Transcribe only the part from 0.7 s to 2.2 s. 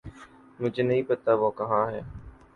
نہیں پتا وہ کہاں ہے